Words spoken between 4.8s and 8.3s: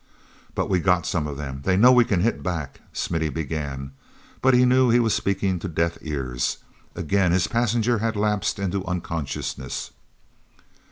he was speaking to deaf ears. Again his passenger had